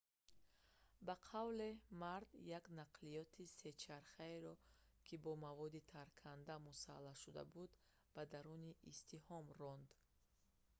[1.07, 1.67] ба қавле
[2.03, 4.55] мард як нақлиёти се чархаеро
[5.05, 7.71] ки бо маводи тарканда мусаллаҳ шуда буд
[8.15, 9.89] ба даруни издиҳом ронд